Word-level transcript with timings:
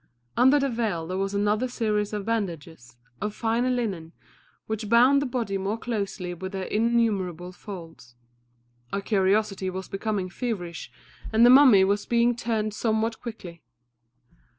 Under 0.35 0.59
the 0.59 0.67
veil 0.67 1.05
there 1.05 1.17
was 1.19 1.35
another 1.35 1.67
series 1.67 2.11
of 2.11 2.25
bandages, 2.25 2.97
of 3.21 3.35
finer 3.35 3.69
linen, 3.69 4.13
which 4.65 4.89
bound 4.89 5.21
the 5.21 5.27
body 5.27 5.59
more 5.59 5.77
closely 5.77 6.33
with 6.33 6.53
their 6.53 6.63
innumerable 6.65 7.51
folds. 7.51 8.15
Our 8.91 9.01
curiosity 9.01 9.69
was 9.69 9.87
becoming 9.87 10.27
feverish, 10.27 10.91
and 11.31 11.45
the 11.45 11.51
mummy 11.51 11.83
was 11.83 12.07
being 12.07 12.35
turned 12.35 12.73
somewhat 12.73 13.19
quickly. 13.21 13.61